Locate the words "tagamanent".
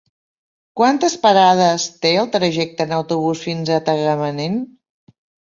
3.91-4.59